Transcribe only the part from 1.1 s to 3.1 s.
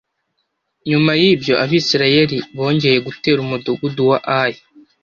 y’ ibyo abisirayeli bongeye